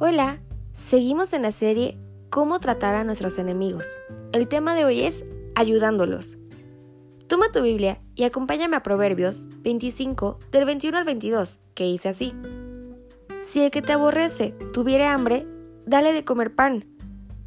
Hola, 0.00 0.38
seguimos 0.74 1.32
en 1.32 1.42
la 1.42 1.50
serie 1.50 1.98
Cómo 2.30 2.60
tratar 2.60 2.94
a 2.94 3.02
nuestros 3.02 3.36
enemigos. 3.36 4.00
El 4.30 4.46
tema 4.46 4.76
de 4.76 4.84
hoy 4.84 5.00
es 5.00 5.24
ayudándolos. 5.56 6.38
Toma 7.26 7.50
tu 7.50 7.62
Biblia 7.62 8.00
y 8.14 8.22
acompáñame 8.22 8.76
a 8.76 8.84
Proverbios 8.84 9.48
25 9.62 10.38
del 10.52 10.66
21 10.66 10.98
al 10.98 11.04
22, 11.04 11.62
que 11.74 11.82
dice 11.82 12.10
así. 12.10 12.32
Si 13.42 13.60
el 13.60 13.72
que 13.72 13.82
te 13.82 13.92
aborrece 13.92 14.54
tuviere 14.72 15.04
hambre, 15.04 15.48
dale 15.84 16.12
de 16.12 16.24
comer 16.24 16.54
pan, 16.54 16.86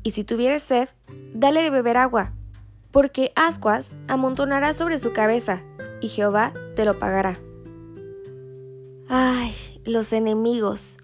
y 0.04 0.12
si 0.12 0.26
tuviere 0.26 0.60
sed, 0.60 0.90
dale 1.34 1.64
de 1.64 1.70
beber 1.70 1.96
agua, 1.96 2.34
porque 2.92 3.32
ascuas 3.38 3.96
amontonará 4.10 4.74
sobre 4.74 4.98
su 4.98 5.14
cabeza, 5.14 5.64
y 6.02 6.10
Jehová 6.10 6.52
te 6.76 6.84
lo 6.84 7.00
pagará. 7.00 7.40
Ay, 9.08 9.54
los 9.86 10.12
enemigos. 10.12 10.98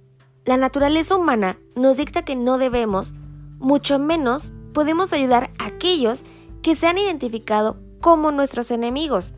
La 0.48 0.56
naturaleza 0.56 1.18
humana 1.18 1.59
nos 1.76 1.98
dicta 1.98 2.23
que 2.23 2.38
no 2.38 2.58
debemos, 2.58 3.14
mucho 3.59 4.00
menos 4.00 4.54
podemos 4.73 5.12
ayudar 5.12 5.52
a 5.59 5.66
aquellos 5.66 6.23
que 6.62 6.73
se 6.73 6.88
han 6.88 6.98
identificado 6.98 7.81
como 8.00 8.31
nuestros 8.31 8.72
enemigos. 8.72 9.36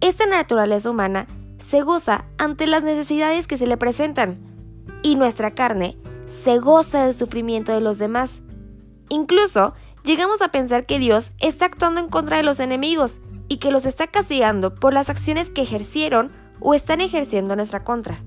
Esta 0.00 0.24
naturaleza 0.26 0.88
humana 0.88 1.26
se 1.58 1.82
goza 1.82 2.26
ante 2.38 2.68
las 2.68 2.84
necesidades 2.84 3.48
que 3.48 3.58
se 3.58 3.66
le 3.66 3.76
presentan 3.76 4.38
y 5.02 5.16
nuestra 5.16 5.50
carne 5.50 5.98
se 6.28 6.60
goza 6.60 7.06
del 7.06 7.14
sufrimiento 7.14 7.72
de 7.72 7.80
los 7.80 7.98
demás. 7.98 8.40
Incluso 9.08 9.74
llegamos 10.04 10.42
a 10.42 10.52
pensar 10.52 10.86
que 10.86 11.00
Dios 11.00 11.32
está 11.40 11.66
actuando 11.66 12.00
en 12.00 12.08
contra 12.08 12.36
de 12.36 12.44
los 12.44 12.60
enemigos 12.60 13.20
y 13.48 13.56
que 13.56 13.72
los 13.72 13.84
está 13.84 14.06
castigando 14.06 14.76
por 14.76 14.94
las 14.94 15.10
acciones 15.10 15.50
que 15.50 15.62
ejercieron 15.62 16.30
o 16.60 16.72
están 16.72 17.00
ejerciendo 17.00 17.54
en 17.54 17.58
nuestra 17.58 17.82
contra. 17.82 18.22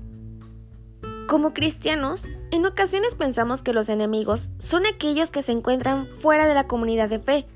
Como 1.28 1.52
cristianos, 1.52 2.30
en 2.50 2.64
ocasiones 2.64 3.14
pensamos 3.14 3.60
que 3.60 3.74
los 3.74 3.90
enemigos 3.90 4.50
son 4.56 4.86
aquellos 4.86 5.30
que 5.30 5.42
se 5.42 5.52
encuentran 5.52 6.06
fuera 6.06 6.46
de 6.46 6.54
la 6.54 6.66
comunidad 6.66 7.10
de 7.10 7.18
fe, 7.18 7.46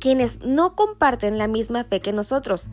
quienes 0.00 0.40
no 0.40 0.74
comparten 0.74 1.36
la 1.36 1.46
misma 1.46 1.84
fe 1.84 2.00
que 2.00 2.14
nosotros, 2.14 2.70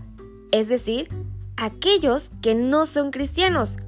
es 0.53 0.69
decir, 0.69 1.09
aquellos 1.57 2.31
que 2.41 2.55
no 2.55 2.85
son 2.85 3.11
cristianos. 3.11 3.79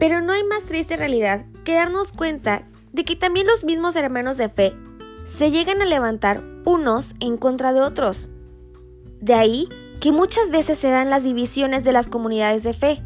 Pero 0.00 0.20
no 0.20 0.32
hay 0.32 0.42
más 0.42 0.64
triste 0.64 0.96
realidad 0.96 1.46
que 1.62 1.74
darnos 1.74 2.10
cuenta 2.10 2.66
de 2.92 3.04
que 3.04 3.14
también 3.14 3.46
los 3.46 3.62
mismos 3.62 3.94
hermanos 3.94 4.38
de 4.38 4.48
fe 4.48 4.74
se 5.26 5.52
llegan 5.52 5.80
a 5.80 5.84
levantar 5.84 6.42
unos 6.64 7.14
en 7.20 7.36
contra 7.36 7.72
de 7.72 7.82
otros. 7.82 8.30
De 9.20 9.34
ahí 9.34 9.68
que 10.00 10.10
muchas 10.10 10.50
veces 10.50 10.80
se 10.80 10.90
dan 10.90 11.08
las 11.08 11.22
divisiones 11.22 11.84
de 11.84 11.92
las 11.92 12.08
comunidades 12.08 12.64
de 12.64 12.72
fe. 12.72 13.00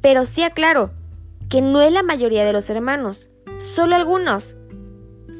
Pero 0.00 0.24
sí 0.24 0.42
aclaro, 0.42 0.92
que 1.48 1.62
no 1.62 1.80
es 1.80 1.92
la 1.92 2.02
mayoría 2.02 2.44
de 2.44 2.52
los 2.52 2.68
hermanos, 2.70 3.30
solo 3.58 3.96
algunos. 3.96 4.56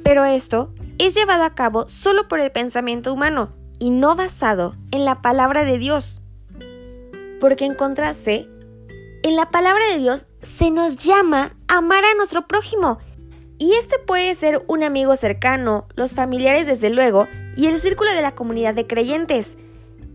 Pero 0.03 0.25
esto 0.25 0.73
es 0.99 1.15
llevado 1.15 1.45
a 1.45 1.55
cabo 1.55 1.89
solo 1.89 2.29
por 2.29 2.41
el 2.41 2.51
pensamiento 2.51 3.13
humano 3.13 3.53
y 3.79 3.91
no 3.91 4.17
basado 4.17 4.75
en 4.91 5.05
la 5.05 5.23
palabra 5.23 5.65
de 5.65 5.79
Dios. 5.79 6.21
Porque 7.41 7.67
en 7.67 7.75
contraste, 7.75 8.49
en 9.23 9.37
la 9.37 9.51
palabra 9.51 9.85
de 9.93 9.99
Dios 9.99 10.27
se 10.43 10.71
nos 10.71 10.97
llama 10.97 11.57
a 11.69 11.79
amar 11.79 12.05
a 12.05 12.15
nuestro 12.15 12.47
prójimo. 12.47 12.99
Y 13.59 13.73
este 13.75 13.99
puede 13.99 14.35
ser 14.35 14.65
un 14.69 14.85
amigo 14.85 15.17
cercano, 15.17 15.89
los 15.95 16.15
familiares 16.15 16.67
desde 16.67 16.91
luego, 16.91 17.27
y 17.57 17.67
el 17.67 17.79
círculo 17.79 18.11
de 18.13 18.23
la 18.23 18.35
comunidad 18.35 18.75
de 18.75 18.87
creyentes 18.87 19.57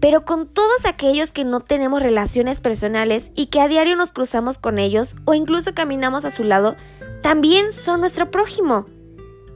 pero 0.04 0.26
con 0.26 0.50
todos 0.50 0.86
aquellos 0.86 1.32
que 1.32 1.46
no 1.46 1.62
tenemos 1.62 2.02
relaciones 2.02 2.60
personales 2.60 3.32
y 3.36 3.46
que 3.46 3.62
a 3.62 3.70
diario 3.70 3.96
nos 3.96 4.12
cruzamos 4.12 4.58
con 4.58 4.78
ellos 4.78 5.16
o 5.24 5.34
incluso 5.34 5.74
caminamos 5.74 6.26
a 6.26 6.30
su 6.30 6.44
lado, 6.44 6.76
también 7.22 7.72
son 7.72 8.02
nuestro 8.02 8.30
prójimo. 8.30 8.86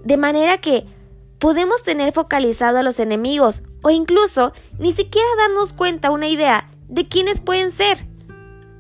De 0.06 0.16
manera 0.16 0.60
que 0.60 0.86
podemos 1.38 1.84
tener 1.84 2.14
focalizado 2.14 2.78
a 2.78 2.84
los 2.84 3.02
enemigos 3.02 3.62
o 3.84 3.90
incluso 3.90 4.54
ni 4.80 4.94
siquiera 4.94 5.28
darnos 5.38 5.74
cuenta 5.74 6.12
una 6.12 6.30
idea 6.30 6.72
de 6.88 7.06
quiénes 7.10 7.42
pueden 7.42 7.70
ser. 7.70 8.08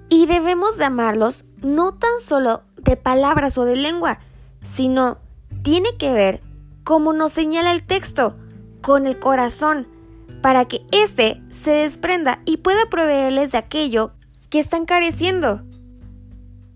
Y 0.08 0.26
debemos 0.26 0.78
de 0.78 0.86
amarlos 0.86 1.44
no 1.62 1.98
tan 1.98 2.22
solo 2.22 2.62
de 2.78 2.96
palabras 2.96 3.58
o 3.58 3.66
de 3.66 3.76
lengua, 3.76 4.20
sino 4.64 5.18
tiene 5.64 5.98
que 5.98 6.14
ver, 6.14 6.42
como 6.86 7.12
nos 7.12 7.34
señala 7.34 7.74
el 7.74 7.86
texto, 7.86 8.38
con 8.82 9.06
el 9.06 9.20
corazón, 9.20 9.97
para 10.42 10.66
que 10.66 10.86
éste 10.92 11.42
se 11.50 11.72
desprenda 11.72 12.42
y 12.46 12.58
pueda 12.58 12.90
proveerles 12.90 13.52
de 13.52 13.58
aquello 13.58 14.14
que 14.50 14.60
están 14.60 14.86
careciendo. 14.86 15.64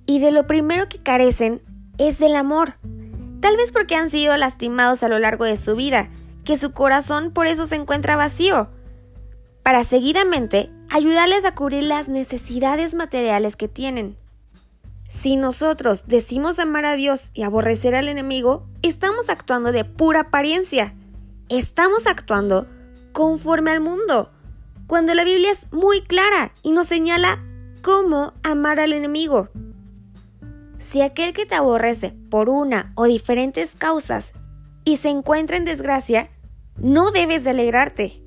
Y 0.06 0.20
de 0.20 0.32
lo 0.32 0.48
primero 0.48 0.90
que 0.90 1.02
carecen 1.02 1.62
es 1.98 2.20
del 2.20 2.36
amor. 2.36 2.74
Tal 3.40 3.58
vez 3.58 3.72
porque 3.72 3.96
han 3.96 4.10
sido 4.10 4.36
lastimados 4.38 5.04
a 5.04 5.08
lo 5.08 5.20
largo 5.20 5.46
de 5.46 5.58
su 5.58 5.76
vida, 5.76 6.10
que 6.44 6.58
su 6.58 6.74
corazón 6.74 7.32
por 7.32 7.48
eso 7.48 7.66
se 7.66 7.76
encuentra 7.76 8.16
vacío. 8.16 8.70
Para 9.64 9.84
seguidamente 9.84 10.72
ayudarles 10.90 11.46
a 11.46 11.56
cubrir 11.56 11.84
las 11.84 12.08
necesidades 12.08 12.96
materiales 12.96 13.56
que 13.56 13.68
tienen. 13.68 14.18
Si 15.10 15.36
nosotros 15.36 16.06
decimos 16.08 16.58
amar 16.58 16.86
a 16.86 16.96
Dios 16.96 17.32
y 17.34 17.44
aborrecer 17.44 17.96
al 17.96 18.08
enemigo, 18.08 18.66
estamos 18.82 19.30
actuando 19.30 19.72
de 19.72 19.86
pura 19.86 20.22
apariencia. 20.22 20.96
Estamos 21.50 22.08
actuando 22.08 22.68
conforme 23.12 23.72
al 23.72 23.82
mundo, 23.82 24.32
cuando 24.88 25.14
la 25.14 25.24
Biblia 25.24 25.52
es 25.52 25.72
muy 25.72 26.02
clara 26.02 26.54
y 26.64 26.72
nos 26.72 26.88
señala 26.88 27.44
cómo 27.82 28.34
amar 28.44 28.80
al 28.80 28.94
enemigo. 28.94 29.50
Si 30.78 31.02
aquel 31.02 31.34
que 31.34 31.46
te 31.46 31.56
aborrece 31.56 32.14
por 32.30 32.50
una 32.50 32.92
o 32.96 33.06
diferentes 33.06 33.76
causas 33.76 34.34
y 34.84 34.98
se 34.98 35.10
encuentra 35.10 35.58
en 35.58 35.66
desgracia, 35.66 36.30
no 36.78 37.12
debes 37.12 37.44
de 37.44 37.52
alegrarte. 37.52 38.22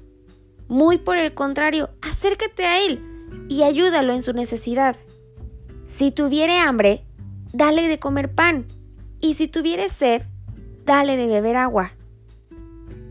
Muy 0.68 0.98
por 0.98 1.16
el 1.16 1.34
contrario, 1.34 1.90
acércate 2.00 2.64
a 2.64 2.84
él 2.84 3.02
y 3.48 3.62
ayúdalo 3.62 4.14
en 4.14 4.22
su 4.22 4.32
necesidad. 4.32 4.96
Si 5.86 6.10
tuviere 6.10 6.58
hambre, 6.58 7.04
dale 7.52 7.88
de 7.88 7.98
comer 7.98 8.34
pan, 8.34 8.66
y 9.20 9.34
si 9.34 9.48
tuviere 9.48 9.88
sed, 9.88 10.22
dale 10.84 11.16
de 11.16 11.26
beber 11.26 11.56
agua. 11.56 11.92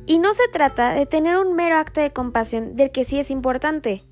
Y 0.05 0.19
no 0.19 0.33
se 0.33 0.47
trata 0.51 0.93
de 0.93 1.05
tener 1.05 1.37
un 1.37 1.55
mero 1.55 1.77
acto 1.77 2.01
de 2.01 2.11
compasión 2.11 2.75
del 2.75 2.91
que 2.91 3.05
sí 3.05 3.19
es 3.19 3.31
importante, 3.31 4.03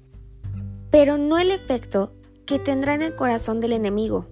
pero 0.89 1.17
no 1.17 1.37
el 1.37 1.51
efecto 1.51 2.13
que 2.45 2.59
tendrá 2.59 2.93
en 2.93 3.01
el 3.01 3.15
corazón 3.15 3.59
del 3.59 3.73
enemigo. 3.73 4.27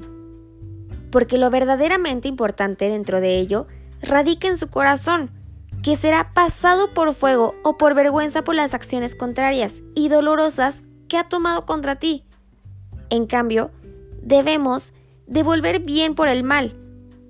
Porque 1.11 1.37
lo 1.37 1.49
verdaderamente 1.49 2.27
importante 2.27 2.89
dentro 2.89 3.19
de 3.19 3.37
ello 3.37 3.67
radica 4.01 4.47
en 4.47 4.57
su 4.57 4.69
corazón, 4.69 5.31
que 5.83 5.95
será 5.95 6.33
pasado 6.33 6.93
por 6.93 7.13
fuego 7.13 7.55
o 7.63 7.77
por 7.77 7.93
vergüenza 7.93 8.43
por 8.43 8.55
las 8.55 8.73
acciones 8.73 9.15
contrarias 9.15 9.81
y 9.95 10.09
dolorosas 10.09 10.85
que 11.07 11.17
ha 11.17 11.27
tomado 11.27 11.65
contra 11.65 11.95
ti. 11.95 12.25
En 13.09 13.25
cambio, 13.25 13.71
debemos 14.21 14.93
devolver 15.27 15.79
bien 15.79 16.15
por 16.15 16.27
el 16.29 16.43
mal, 16.43 16.75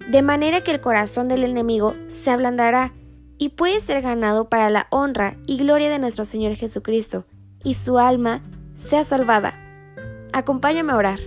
de 0.09 0.21
manera 0.21 0.63
que 0.63 0.71
el 0.71 0.81
corazón 0.81 1.27
del 1.27 1.43
enemigo 1.43 1.93
se 2.07 2.31
ablandará 2.31 2.93
y 3.39 3.49
puede 3.49 3.79
ser 3.79 4.03
ganado 4.03 4.49
para 4.49 4.69
la 4.69 4.85
honra 4.91 5.37
y 5.47 5.57
gloria 5.57 5.89
de 5.89 5.97
nuestro 5.97 6.25
Señor 6.25 6.55
Jesucristo, 6.55 7.25
y 7.63 7.73
su 7.73 7.97
alma 7.97 8.43
sea 8.75 9.03
salvada. 9.03 9.55
Acompáñame 10.33 10.91
a 10.91 10.97
orar. 10.97 11.19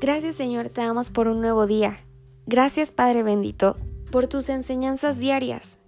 Gracias 0.00 0.36
Señor, 0.36 0.68
te 0.68 0.82
damos 0.82 1.10
por 1.10 1.28
un 1.28 1.40
nuevo 1.40 1.66
día. 1.66 1.96
Gracias 2.46 2.92
Padre 2.92 3.22
bendito, 3.22 3.76
por 4.10 4.26
tus 4.26 4.48
enseñanzas 4.48 5.18
diarias. 5.18 5.78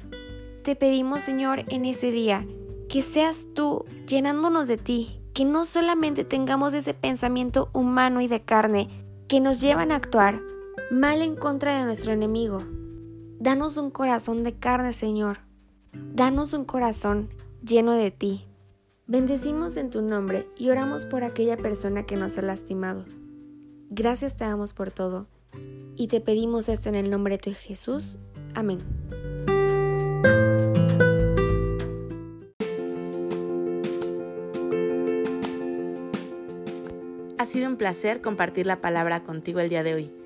Te 0.62 0.76
pedimos 0.76 1.22
Señor 1.22 1.64
en 1.68 1.84
ese 1.84 2.12
día 2.12 2.46
que 2.88 3.02
seas 3.02 3.46
tú 3.54 3.84
llenándonos 4.06 4.68
de 4.68 4.78
ti, 4.78 5.20
que 5.34 5.44
no 5.44 5.64
solamente 5.64 6.24
tengamos 6.24 6.72
ese 6.72 6.94
pensamiento 6.94 7.68
humano 7.72 8.20
y 8.20 8.28
de 8.28 8.42
carne 8.42 8.88
que 9.28 9.40
nos 9.40 9.60
llevan 9.60 9.90
a 9.90 9.96
actuar 9.96 10.40
mal 10.90 11.20
en 11.20 11.34
contra 11.34 11.78
de 11.78 11.84
nuestro 11.84 12.12
enemigo, 12.12 12.58
Danos 13.38 13.76
un 13.76 13.90
corazón 13.90 14.44
de 14.44 14.54
carne, 14.54 14.94
Señor. 14.94 15.38
Danos 15.92 16.54
un 16.54 16.64
corazón 16.64 17.28
lleno 17.62 17.92
de 17.92 18.10
ti. 18.10 18.46
Bendecimos 19.06 19.76
en 19.76 19.90
tu 19.90 20.00
nombre 20.00 20.48
y 20.56 20.70
oramos 20.70 21.04
por 21.04 21.22
aquella 21.22 21.58
persona 21.58 22.06
que 22.06 22.16
nos 22.16 22.38
ha 22.38 22.42
lastimado. 22.42 23.04
Gracias 23.90 24.36
te 24.36 24.44
damos 24.44 24.72
por 24.72 24.90
todo. 24.90 25.26
Y 25.96 26.08
te 26.08 26.22
pedimos 26.22 26.70
esto 26.70 26.88
en 26.88 26.94
el 26.94 27.10
nombre 27.10 27.38
de 27.38 27.52
Jesús. 27.52 28.16
Amén. 28.54 28.78
Ha 37.38 37.44
sido 37.44 37.68
un 37.68 37.76
placer 37.76 38.22
compartir 38.22 38.66
la 38.66 38.80
palabra 38.80 39.22
contigo 39.22 39.60
el 39.60 39.68
día 39.68 39.82
de 39.82 39.94
hoy. 39.94 40.25